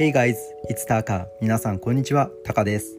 [0.00, 0.34] Hey guys,
[0.70, 1.26] it's Taka.
[1.42, 2.98] 皆さんこんにちは、タカです。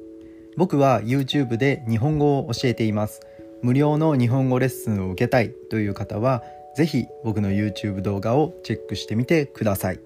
[0.56, 3.22] 僕は YouTube で日本語を教えています。
[3.64, 6.44] 無料の日本語レッスンを受けたいという方は、
[6.76, 10.00] ぜひ僕の YouTube 動画をチェックしてみてください。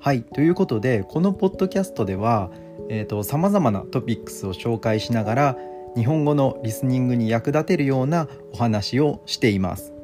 [0.00, 2.50] はい、ということで、このポッドキャストでは、
[2.90, 5.56] えーと、様々なトピックスを紹介しながら、
[5.96, 9.94] 日本語のリスニングに役立てるようなお話をしています。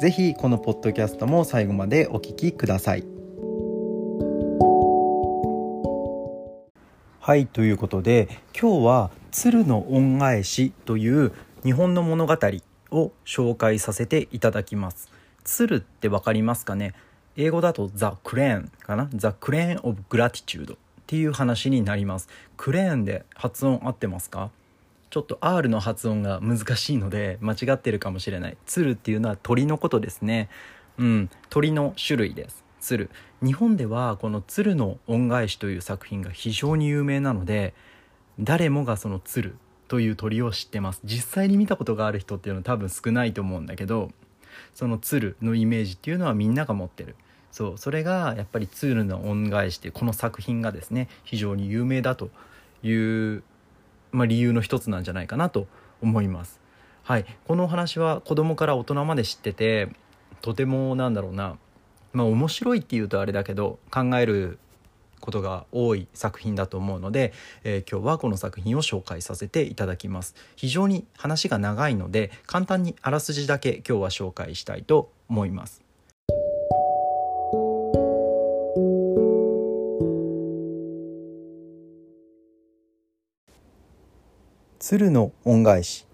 [0.00, 3.11] ぜひこのポッドキャストも最後までお聞きください。
[7.24, 8.28] はいということで
[8.60, 11.30] 今日は「鶴の恩返し」という
[11.62, 12.36] 日本の物語
[12.90, 15.08] を紹介させていただきます。
[15.44, 16.94] 鶴って分かりますかね？
[17.36, 20.76] 英語だと「ザ・クレーン」かな「ザ・クレーン・オブ・グラティチュード」っ
[21.06, 22.28] ていう話になります。
[22.56, 24.50] クレーンで発音合ってますか？
[25.10, 28.56] ちょっと R の発音が難しいので間違ってるかもしれない。
[28.66, 30.48] 鶴っていうのは鳥のことですね。
[30.98, 32.64] うん、鳥の種類です。
[32.82, 33.10] 鶴。
[33.42, 37.74] 日本ではこの「鶴の恩返し」という作品が非常に有名なので
[38.38, 39.56] 誰もがその鶴
[39.88, 41.00] という鳥を知ってます。
[41.04, 44.10] 実際に見たことがある人っていうのは多分少ないと思うんだけど
[44.74, 47.14] その鶴のイメージっていうのはみんなが持ってる。
[47.52, 52.30] そうそれがやっぱり「鶴の恩返し」ってこの作品がですね非常に有名だと
[52.82, 53.42] いう、
[54.10, 55.68] まあ、理由の一つなんじゃないかなと
[56.02, 56.60] 思います。
[57.04, 59.88] はい、このお話は子供から大人まで知ってて
[60.40, 61.58] とてもなんだろうな
[62.12, 64.58] まあ面白いっていうとあれだけど考える
[65.20, 67.32] ことが多い作品だと思うので、
[67.64, 70.34] えー、今日はこの作品を紹介させていただきます。
[70.56, 75.80] 非常に話が長いので簡単にあらすじだけ今日は紹介したいと思います。
[84.80, 86.06] 鶴の恩返し。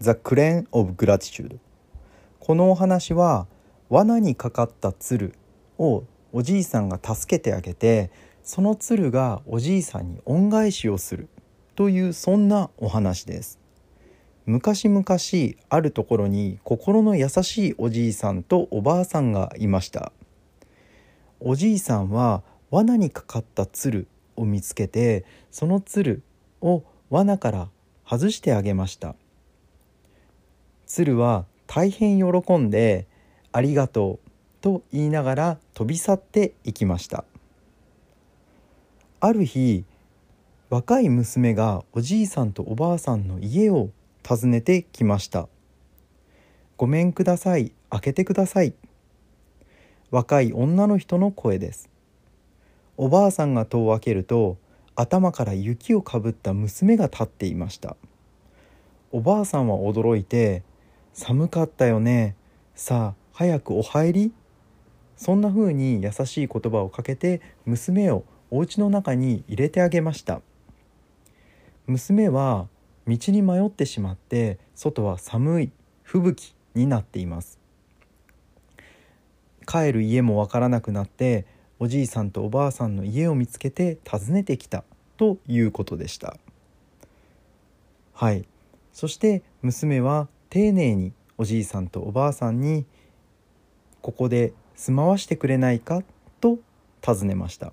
[0.00, 1.56] The Crane of Gratitude
[2.38, 3.46] このお話は
[3.94, 5.36] 罠にかかった鶴
[5.78, 8.10] をおじいさんが助けてあげて
[8.42, 11.28] その鶴がおじいさんに恩返しをする
[11.76, 13.60] というそんなお話です。
[14.46, 15.04] 昔々
[15.68, 20.10] あるところに心の優しいおじいさんとおばあさんがいました。
[21.38, 22.42] おじいさんは
[22.72, 26.24] 罠にかかった鶴を見つけてその鶴
[26.60, 27.68] を罠から
[28.04, 29.14] 外してあげました。
[30.84, 33.06] 鶴は大変喜んで
[33.56, 34.30] ありがとう
[34.62, 37.24] と言いながら飛び去っていきました。
[39.20, 39.84] ある日
[40.70, 43.90] 若い娘がおじいさんとおばあさんの家を
[44.28, 45.48] 訪ねてきました。
[46.76, 48.74] ごめんください開けてください。
[50.10, 51.88] 若い女の人の声です。
[52.96, 54.56] おばあさんが戸を開けると
[54.96, 57.96] 頭から雪をかぶった娘が立っていました。
[59.12, 60.64] おばあさんは驚いて
[61.14, 62.34] 「寒かったよね。
[62.74, 64.32] さあ早くお入り？
[65.16, 70.40] そんな風に優しい言葉をかけて娘をお家の中に入れてあげました。
[71.88, 72.68] 娘は
[73.08, 75.72] 道に迷ってしまって外は寒い
[76.04, 77.58] 吹雪になっています。
[79.66, 81.44] 帰る家もわからなくなって
[81.80, 84.84] おじいさんとおばあさんの家を見つけて訪ねてきた
[85.16, 86.36] ということでした。
[88.12, 88.46] はい。
[88.92, 92.86] そして娘は丁寧におじいさんとおばあさんに
[94.04, 96.02] ここで住まわしてくれないか？
[96.38, 96.58] と
[97.00, 97.72] 尋ねました。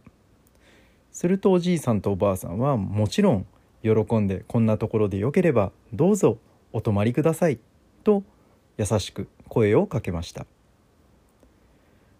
[1.11, 3.45] するとおじいさんとおばあさんはもちろん
[3.83, 6.37] 喜んでこんなところでよければどうぞ
[6.71, 7.59] お泊まりください。
[8.05, 8.23] と
[8.77, 10.45] 優しく声をかけました。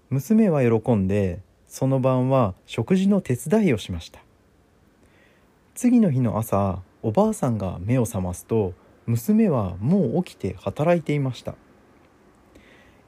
[0.10, 1.40] 娘は喜んで
[1.70, 4.20] その晩は食事の手伝いをしました。
[5.74, 8.74] 次の日の朝おばあさんが目を覚ますと
[9.06, 11.56] 娘はもう起きて働いていました。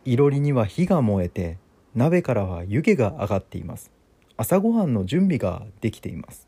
[0.06, 1.58] いろりには火が燃えて
[1.96, 3.91] 鍋からは湯気が上がっています。
[4.36, 6.47] 朝ごはんの準備ができています。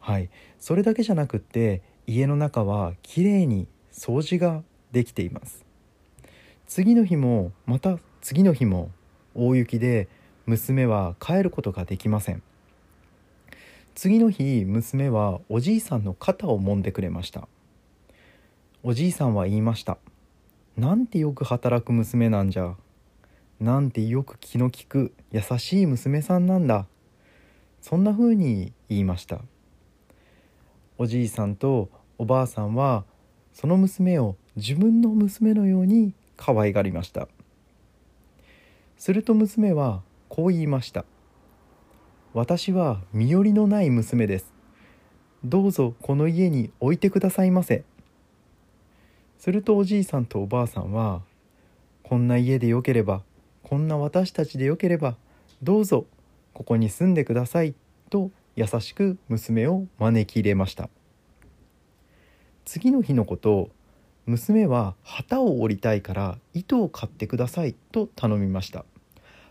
[0.00, 0.30] はい。
[0.58, 5.64] それだけじゃなくって家の中はきれいに掃除ができています。
[6.66, 8.90] 次の日もまた次の日も
[9.34, 10.08] 大雪で
[10.46, 12.42] 娘は帰ることができません。
[13.94, 17.48] 次の日娘はおじいさんの肩を揉んでくれました。
[18.82, 19.96] おじいさんは言いました
[20.76, 22.74] 「なんてよく働く娘なんじゃ。
[23.60, 26.86] なんてよく気の利く優しい娘さんなんだ。
[27.80, 29.40] そんな風に言いました。
[30.98, 33.04] おじいさんとおばあさんは
[33.52, 37.28] その娘を自分の娘のように可愛がりました。
[38.96, 41.04] すると娘はこう言いました。
[42.32, 44.52] 私は身寄りのない娘です。
[45.44, 47.84] どうぞこの家に置いてくださいませ。
[49.44, 51.20] するとおじいさんとおばあさんは
[52.02, 53.20] 「こんな家でよければ
[53.62, 55.18] こんな私たちでよければ
[55.62, 56.06] どうぞ
[56.54, 57.74] ここに住んでください」
[58.08, 60.88] と優しく娘を招き入れました。
[62.64, 63.68] 次の日のこと
[64.24, 68.86] 娘は旗を折りたいから糸を買ってくださいと頼みました。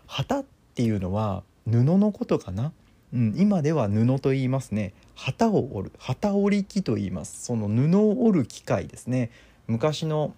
[0.08, 0.44] 旗っ
[0.74, 2.72] ていうのは布のことかな、
[3.12, 4.92] うん、今では布と言いますね。
[5.14, 7.44] 旗を折る旗折り機と言います。
[7.44, 9.30] その布を折る機械ですね。
[9.66, 10.34] 昔の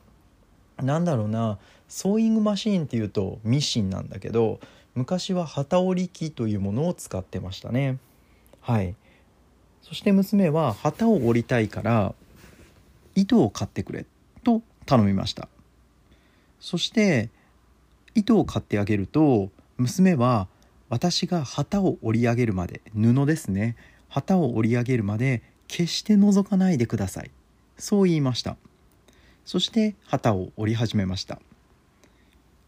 [0.79, 1.59] なんだろうな
[1.89, 4.61] ソーイングマシーンっていうとミシンなんだけど
[4.95, 7.99] 昔は旗織り機というものを使ってましたね。
[8.61, 8.95] はい。
[9.83, 12.15] そして娘は旗を折りたいから
[13.15, 14.05] 糸を買ってくれ
[14.43, 15.49] と頼みました。
[16.61, 17.31] そして
[18.15, 20.49] 糸を買ってあげると娘は
[20.89, 23.77] 私が旗を折り上げるまで布ですね。
[24.09, 27.31] 旗を折り上げるまで決して覗かないでください。
[27.77, 28.57] そう言いました。
[29.47, 31.41] そして旗を折り始めました。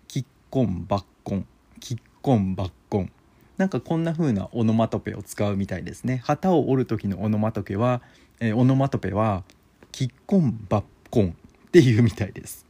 [0.06, 1.46] キッコンバッコン。
[1.80, 3.10] キッコンバッコン。
[3.56, 6.22] なんかこんな風なオノマトペを使うみたいですね。
[6.24, 8.00] 旗を折る時のオノマトペは、
[8.38, 9.42] えー、オノマトペは
[9.90, 11.36] キッコンバッコン
[11.66, 12.64] っていうみたいです。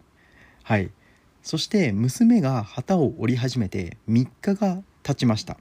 [0.62, 0.90] はい。
[1.42, 5.58] そして娘が旗を折り始めて3日が経ちました。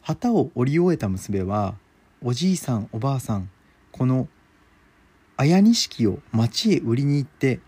[0.00, 1.76] 旗を折り終えた娘は
[2.20, 3.48] おじいさんおばあさん
[3.92, 4.26] この
[5.42, 7.58] 綾錦を町へ売りに行って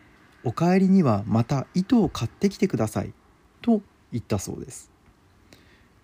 [0.45, 3.13] お帰りにはまた糸を買ってきてください
[3.63, 3.83] と
[4.13, 4.93] 言ったそうです。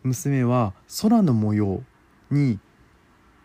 [0.03, 1.85] 娘は空の模様
[2.33, 2.59] に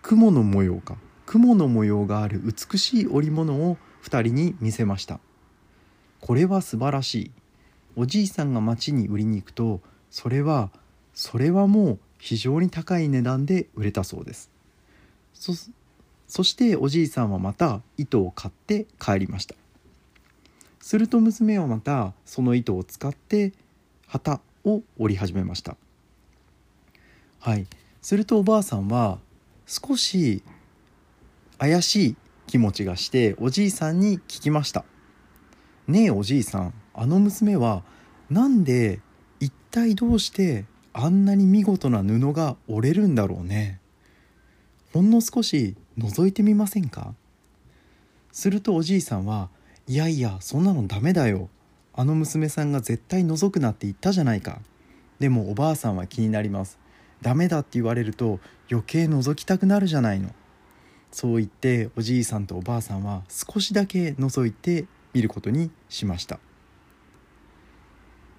[0.01, 5.19] 雲の模様か雲の模様がある美しい織物を2人に見せました。
[6.19, 7.31] これは素晴らしい。
[7.95, 10.71] おじいさんが町に売りに行くとそれは
[11.13, 14.50] それはもう非常に高い値段で売れたそうです
[16.27, 19.56] そしておじいさんはまた糸を買って帰りました。
[20.80, 23.54] すると娘はまたその糸を使って
[24.07, 25.77] 旗を折り始めました。
[27.39, 27.68] はい。
[28.01, 29.19] するとおばあさんは
[29.66, 30.44] 少し
[31.57, 32.16] 怪しい
[32.48, 34.86] 気持ちがしておじいさんに聞きました
[35.88, 37.83] 「ねえおじいさんあの娘は
[38.30, 39.00] なんで
[39.39, 43.80] 一体どうしてあんなに見事な布が折れるんだろうね。
[44.94, 47.13] ほんの少し覗いてみませんか？
[48.31, 49.50] するとおじいさんは
[49.88, 51.50] いやいやそんなのダメだよ。
[51.94, 54.59] あの娘さんが絶対覗くなって言ったじゃないか。
[55.19, 56.77] でもおばあさんは気になります。
[57.21, 58.39] ダメだって言われると
[58.69, 60.31] 余計覗きたくなるじゃないの。
[61.12, 66.39] そう言っておじいさんとおばあさんは少しだけ覗いてみることにしました。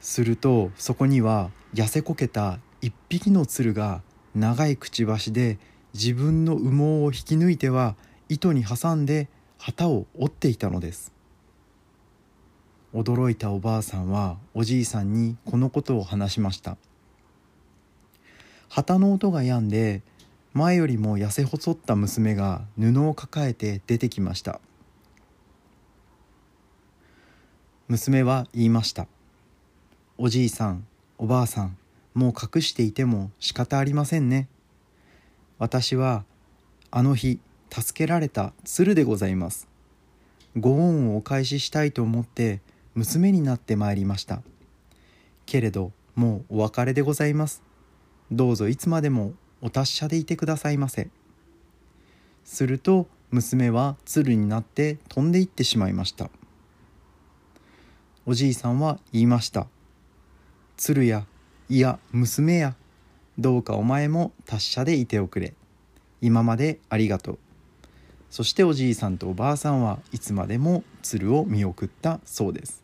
[0.00, 4.02] するとそこには痩せこけた一匹の鶴が
[4.34, 5.58] 長いくちばしで
[5.96, 7.96] 自分の羽毛を引き抜いては
[8.28, 11.10] 糸に挟んで旗を折っていたのです。
[12.93, 16.76] 驚いたおばあさんはおじいさんにこのことを話しました。
[18.69, 20.02] 旗の音が止んで
[20.52, 24.60] 前よりも痩せ細った娘が布を抱えて出てきました。
[27.88, 29.06] 娘は言いました。
[30.19, 31.78] おじいさんおばあさん
[32.12, 34.49] もう隠していても仕方ありませんね。
[35.58, 36.24] 私は
[36.90, 39.68] あの日助けられた鶴でございます。
[40.56, 42.60] ご恩をお返ししたいと思って
[42.94, 44.42] 娘になってまいりました。
[45.44, 47.62] けれどもうお別れでございます。
[48.30, 51.08] どうぞいつまでもお達者でいてくださいませ。
[52.44, 56.30] すると娘は鶴になって飛んでいってしまいました。
[58.26, 59.66] おじいさんは言いました。
[60.76, 61.26] 鶴や
[61.68, 62.75] いや娘や
[63.38, 65.55] どうかお前も達者でいておくれ。
[66.23, 67.38] 今までありがとう。
[68.31, 72.83] そしておじいさんとおばあさんはいつまでも鶴を見送ったそうです。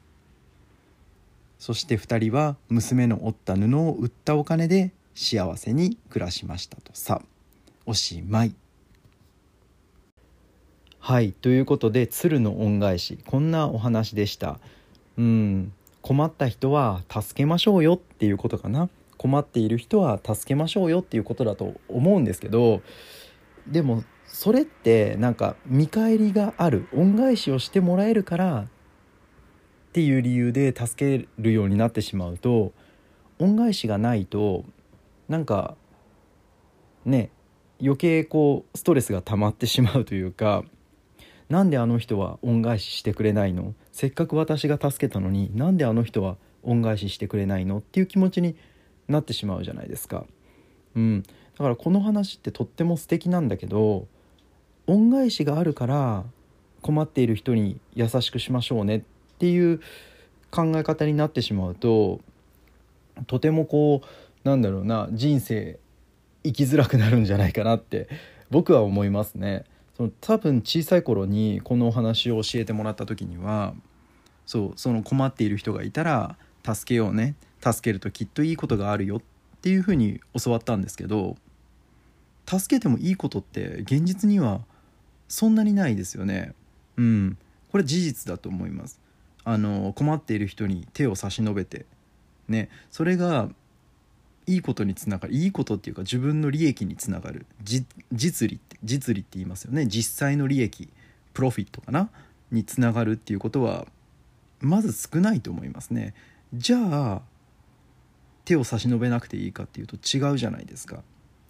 [1.59, 7.23] そして2人は娘の折った布を売ったお金で幸せに暮らしましたとさ。
[7.87, 8.55] おしまい。
[10.99, 13.19] はいということで鶴の恩返し。
[13.27, 14.59] こんなお話でした。
[15.17, 18.89] うん困った人は助けましょうよっていうことかな。
[19.23, 22.83] 困っている人は助けましょうよっていうことだと思うんですけど
[23.69, 28.67] でもそれってなんか見返りがある恩返しをしてもらえるからっ
[29.93, 32.73] ていう理由で助けるようになってしまうと
[33.39, 34.65] 恩返しがないと
[35.29, 35.77] なんか
[37.05, 37.31] ね
[37.81, 40.65] 余計こうストレスが溜まってしまうというか
[41.49, 43.75] なんであの人は恩返ししてくれないの？
[43.93, 47.79] せっかく私が助けたのになんであの人は恩返ししてくれないの？
[47.79, 48.57] っていう気持ちに
[49.09, 50.25] なってしまうじゃないですか。
[50.95, 51.29] うん、だ
[51.59, 54.07] からこの話ってとっても素敵なんだけど
[54.87, 56.25] 恩返しがあるから
[56.83, 59.03] 困っている人に優しくしましょうねっ
[59.39, 59.81] ていう
[60.51, 62.21] 考え方になってしまうと
[63.27, 65.79] とてもこうなんだろうな人生
[66.45, 68.09] 生きづらくなるんじゃないかなって
[68.51, 69.65] 僕は思いますね。
[69.97, 73.75] その多分小さい頃にこのお話を教えてもらった時には
[74.47, 79.21] そうその困っている人がいたら助けようね助けるときっといいことがあるよっ
[79.61, 81.37] ていうふうに教わったんですけど
[82.47, 84.63] 助けてもいいことって現実には
[85.29, 86.55] そんなにないですよね。
[86.97, 87.39] うん、
[87.71, 88.99] これ事実だと思います。
[89.45, 91.87] あの困っている人に手を差し伸べて
[92.49, 92.69] ね。
[92.91, 93.49] それが
[94.47, 95.35] いいことにつながる。
[95.35, 97.47] いいことっていうか自分の利益につながる。
[97.63, 99.87] 実利って実利って言いますよね。
[99.87, 100.91] 実際の利益
[101.33, 102.11] プロフィットかな？
[102.51, 103.87] につながるっていうことは
[104.61, 106.13] まず少ないと思いますね。
[106.53, 107.23] じゃあ
[108.45, 111.03] 手を差し伸べなくていいかっていうと違うじゃないですか。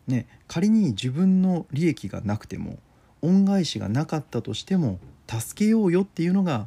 [0.06, 2.78] ね、仮に自分の利益がなくても
[3.22, 6.66] 恩返しがなかったとしても助けようよっていうのが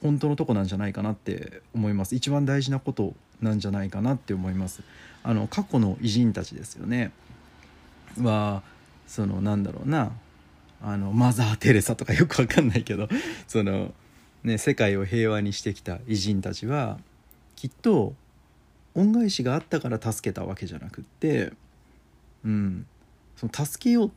[0.00, 2.14] 本当のとこなんじゃないかなって思います。
[2.14, 4.82] 一番大事なことなんじゃないかなって思います。
[5.22, 7.12] あの過去の偉人たちですよね。
[8.20, 8.62] は
[9.06, 10.12] そのなんだろうな。
[10.84, 13.08] あのマザー・テレサとかよくわかんないけど
[13.46, 13.94] その
[14.42, 16.98] ね世界を平和にしてきた偉人たちは
[17.54, 18.14] きっと
[18.94, 21.52] 恩返しがあったから助けたわけじゃなくって
[22.44, 22.86] うん
[23.36, 24.12] その助けよう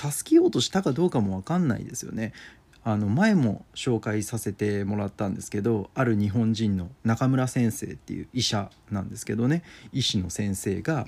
[0.00, 2.32] 助けようとしたかどうかも分かんないですよね。
[2.82, 11.06] あの前も紹介させてもらったんですけどある日本人の中村先生っていう医者なんですけどね医師の先生が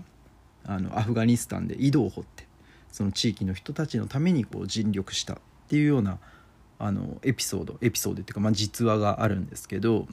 [0.66, 2.46] あのアフガニスタンで井戸を掘って
[2.90, 5.36] その地域の人たちのためにこう尽力したっ
[5.68, 6.18] ていうような
[6.78, 10.06] あのエピソードエピソードっていうか、まあ、実話があるんですけど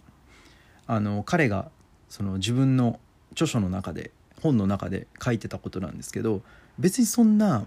[0.87, 1.71] あの彼が
[2.09, 2.99] その自分の
[3.31, 4.11] 著書の中で
[4.41, 6.41] 本の中で書いてたことなんですけど
[6.77, 7.65] 別にそんな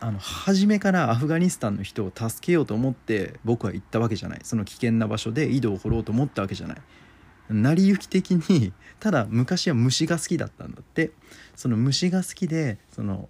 [0.00, 4.40] あの初めからアフガニスタンの人を助けようと思って僕は行ったわけじゃない。
[4.42, 6.76] その危険な場所で井戸を掘ろうと思ったわけじゃない。
[7.48, 11.12] 成り行き的にただ昔は虫が好きだったんだって。
[11.54, 13.28] その虫が好きでその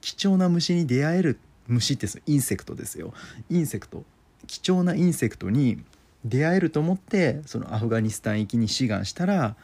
[0.00, 3.12] 貴重な虫に出会える虫って insect ですよ。
[3.50, 4.04] insect。
[4.46, 5.82] 貴重な insect に
[6.24, 9.56] 出会えると思ってそのアフガニスタン行きに志願したら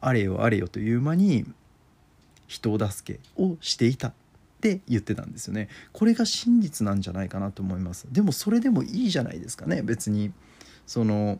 [0.00, 1.44] あれよあれよという間に
[2.46, 4.12] 人を助けをしていたっ
[4.60, 5.68] て言ってたんですよね。
[5.92, 8.06] これが真実なんじゃないかなと思います。
[8.10, 9.82] でもそれでもいいじゃないですかね。
[9.82, 10.32] 別に
[10.86, 11.38] その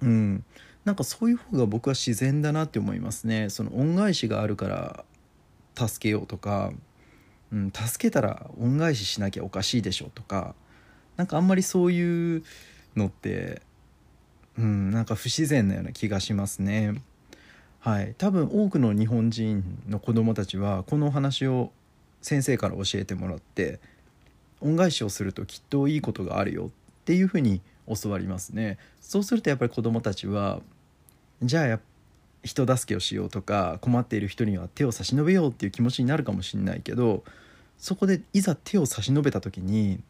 [0.00, 0.44] うん。
[0.84, 3.50] なんかそういう方が僕は自然だなって思いますね。
[3.50, 5.04] その恩返しがあるから
[5.76, 6.72] 助けようとか、
[7.52, 10.54] うん、助けたら恩返ししなきゃおかしいでしょとか
[11.16, 12.42] なんかあんまりそういう
[12.96, 13.62] のって
[14.58, 17.02] うんなんか不自然なような気がしますね。
[17.80, 21.72] はい、多分多くの日本人の子どもたちはこのお話を
[22.20, 23.80] 先生から教えてもらって
[24.60, 26.70] 恩返しをするときっといいことがあるよっ
[27.06, 27.62] ていうふうに
[28.02, 28.78] 教わりますね。
[29.00, 30.60] そうするとやっぱり子どもたちは
[31.42, 31.80] じゃあや
[32.42, 37.22] 人助けをしようとか困っている人には手を差し伸べようっていう気持ちになるかもしれないけど
[37.78, 40.00] そこでいざ手を差し伸べた時に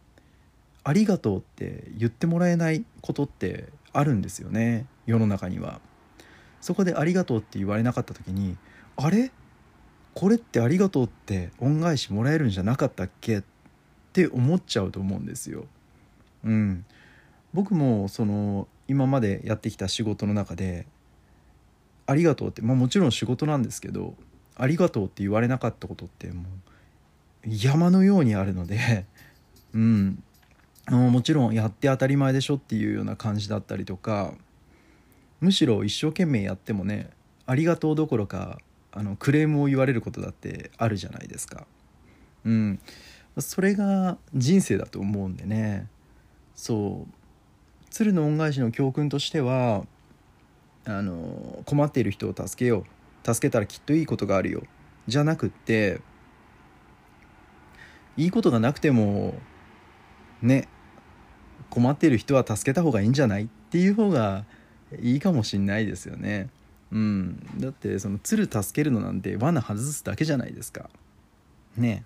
[0.83, 4.87] ありがとうって言ってもらえないことってあるんですよね。
[5.07, 5.81] 世の中には。
[6.61, 8.57] そこでありがとうって言われなかった時に
[8.97, 9.31] あれ？
[10.15, 13.39] これってありがとうって恩返しもらえるんじゃなかったっけ？
[13.39, 13.43] っ
[14.13, 15.67] て思っちゃうと思うんですよ。
[16.45, 16.85] うん、
[17.53, 20.87] 僕もその今までやってきた仕事の中で
[22.07, 24.15] ありがとうって、まあ、もちろん仕事なんですけど
[24.57, 26.45] ありがとうって言われなかったことってもう
[27.47, 29.07] 山のようにあるので、
[29.75, 30.23] うん、
[30.89, 34.35] もちろんやって当たり前でしょっていうような感じだったりとか
[35.41, 37.11] むしろ一生懸命やってもね
[37.47, 38.59] ありがとうどころか
[38.93, 41.67] あのクレームを言われることだってあるじゃないですか。
[42.45, 42.81] うん、
[43.39, 45.87] それが人生だと思うんでね。
[46.55, 47.13] そう。
[47.91, 49.85] 鶴の恩返しの教訓としては
[50.85, 52.85] あの困っている人を助けよ
[53.25, 53.35] う。
[53.35, 54.63] 助けたらきっといいことがあるよ。
[55.07, 56.01] じゃなくって
[58.17, 59.35] いいことがなくても
[60.42, 60.68] ね
[61.70, 64.44] 困っている人は助けた方がいいんじゃないっていう方が
[65.00, 66.49] いいかもしんないですよね。
[66.92, 70.90] うん、だってその鶴助けるのなんて罠外すだけじゃないですか。
[71.76, 72.04] ね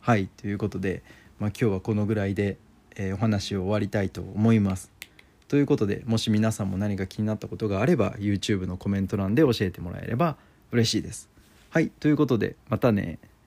[0.00, 1.02] はいということで、
[1.38, 2.56] まあ、今日はこのぐらいで、
[2.96, 4.90] えー、お話を終わりたいと思います。
[5.48, 10.36] ということでもし皆さんも何か気になったことがあれば YouTube のコメント欄で教えてもらえれば
[10.72, 11.28] 嬉しいです。
[11.68, 13.18] はいということでまたね。